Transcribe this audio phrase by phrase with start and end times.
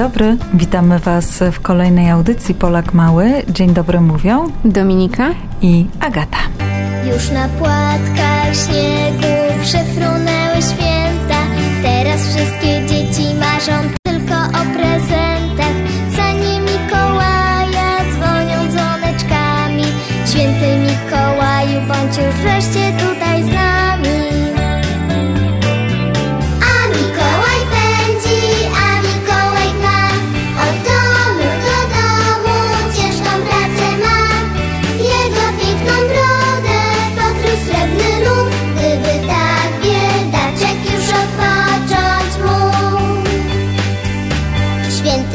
[0.00, 3.32] dobry, witamy Was w kolejnej audycji Polak Mały.
[3.48, 5.30] Dzień dobry mówią Dominika
[5.62, 6.38] i Agata.
[7.12, 11.40] Już na płatkach śniegu przefrunęły święta,
[11.82, 15.76] teraz wszystkie dzieci marzą tylko o prezentach.
[16.16, 19.84] Za nie Mikołaja dzwonią dzwoneczkami,
[20.26, 22.89] święty Mikołaju bądź już wreszcie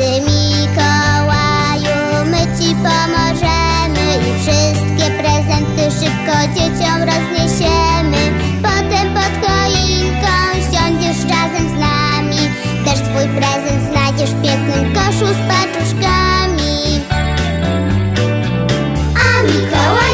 [0.05, 8.17] Święty Mikołaju, my Ci pomożemy i wszystkie prezenty szybko dzieciom rozniesiemy.
[8.61, 10.35] Potem pod choinką
[10.71, 12.49] siądziesz razem z nami,
[12.85, 17.01] też Twój prezent znajdziesz w pięknym koszu z paczuszkami.
[19.15, 20.04] A Mikołaj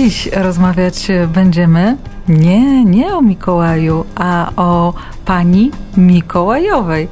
[0.00, 1.96] Dziś rozmawiać będziemy
[2.28, 7.08] nie, nie o Mikołaju, a o pani Mikołajowej.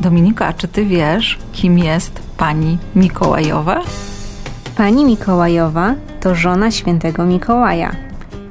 [0.00, 3.82] Dominiko, a czy ty wiesz, kim jest pani Mikołajowa?
[4.76, 7.90] Pani Mikołajowa to żona świętego Mikołaja.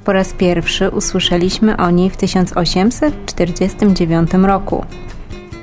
[0.06, 4.86] Po raz pierwszy usłyszeliśmy o niej w 1849 roku.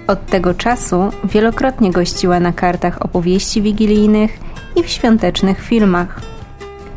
[0.06, 4.38] Od tego czasu wielokrotnie gościła na kartach opowieści wigilijnych
[4.76, 6.35] i w świątecznych filmach.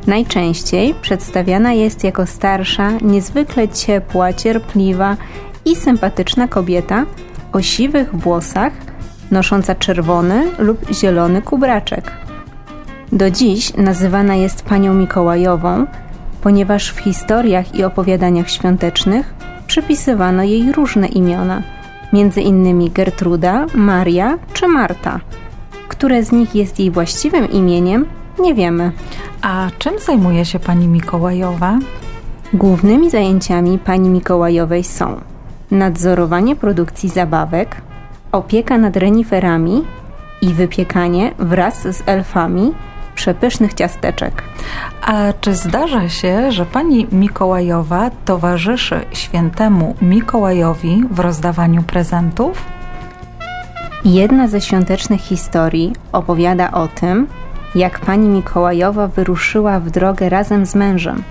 [0.08, 5.18] Najczęściej przedstawiana jest jako starsza, niezwykle ciepła, cierpliwa
[5.66, 7.06] i sympatyczna kobieta
[7.54, 8.74] o siwych włosach,
[9.32, 12.12] nosząca czerwony lub zielony kubraczek.
[13.12, 15.86] Do dziś nazywana jest panią Mikołajową,
[16.42, 19.34] ponieważ w historiach i opowiadaniach świątecznych
[19.68, 21.62] przypisywano jej różne imiona,
[22.14, 25.20] między innymi Gertruda, Maria czy Marta.
[25.88, 28.06] Które z nich jest jej właściwym imieniem,
[28.40, 28.92] nie wiemy.
[29.42, 31.80] A czym zajmuje się pani Mikołajowa?
[32.54, 35.22] Głównymi zajęciami pani Mikołajowej są
[35.72, 37.82] nadzorowanie produkcji zabawek,
[38.32, 39.84] opieka nad reniferami
[40.42, 42.74] i wypiekanie wraz z elfami
[43.16, 44.44] przepysznych ciasteczek.
[45.02, 52.66] A czy zdarza się, że pani Mikołajowa towarzyszy świętemu Mikołajowi w rozdawaniu prezentów?
[54.06, 57.28] Jedna ze świątecznych historii opowiada o tym,
[57.76, 61.24] jak pani Mikołajowa wyruszyła w drogę razem z mężem.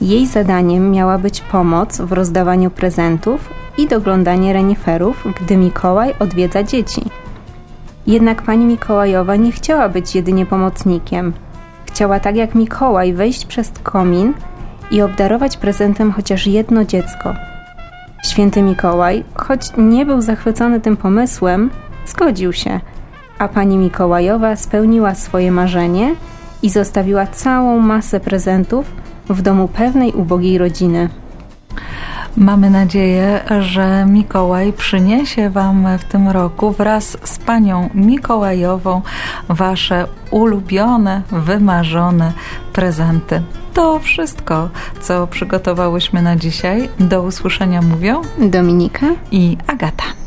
[0.00, 3.48] Jej zadaniem miała być pomoc w rozdawaniu prezentów
[3.78, 7.02] i doglądanie reniferów, gdy Mikołaj odwiedza dzieci.
[8.06, 11.32] Jednak pani Mikołajowa nie chciała być jedynie pomocnikiem.
[11.86, 14.34] Chciała tak jak Mikołaj wejść przez komin
[14.90, 17.34] i obdarować prezentem chociaż jedno dziecko.
[18.24, 21.70] Święty Mikołaj, choć nie był zachwycony tym pomysłem,
[22.06, 22.80] zgodził się,
[23.44, 26.14] a pani Mikołajowa spełniła swoje marzenie
[26.62, 28.86] i zostawiła całą masę prezentów
[29.28, 31.08] w domu pewnej ubogiej rodziny.
[32.36, 39.02] Mamy nadzieję, że Mikołaj przyniesie Wam w tym roku wraz z Panią Mikołajową
[39.48, 42.32] Wasze ulubione, wymarzone
[42.72, 43.42] prezenty.
[43.74, 44.68] To wszystko,
[45.00, 46.88] co przygotowałyśmy na dzisiaj.
[47.00, 50.23] Do usłyszenia mówią Dominika i Agata.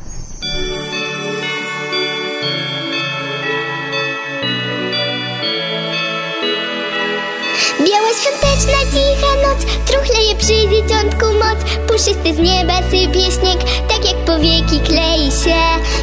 [8.68, 9.66] Świąteczna cicha noc.
[9.86, 11.60] Truchleje przy dzieciątku moc.
[11.88, 15.62] Puszysty z nieba sypie śnieg Tak jak powieki klei się.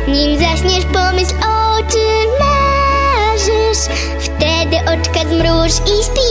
[0.08, 3.82] Nim zaśniesz pomyśl o czym marzysz.
[4.18, 6.23] Wtedy oczka zmruż i śpi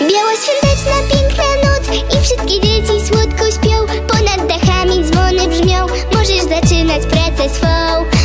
[0.00, 3.86] Biała świąteczna, piękna noc I wszystkie dzieci słodko śpią.
[4.06, 5.86] Ponad dachami dzwony brzmią.
[6.14, 7.66] Możesz zaczynać pracę swą.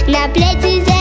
[0.08, 0.93] Na plecy za